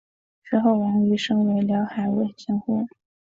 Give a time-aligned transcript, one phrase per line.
[0.43, 2.87] 之后王瑜升为辽海卫千户。